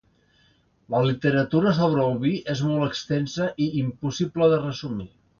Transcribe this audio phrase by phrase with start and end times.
[0.93, 5.07] La literatura sobre el vi és molt extensa i impossible de resumir.